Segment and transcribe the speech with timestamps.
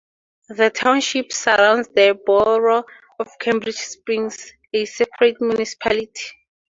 [0.49, 2.83] The township surrounds the borough
[3.19, 6.25] of Cambridge Springs, a separate municipality.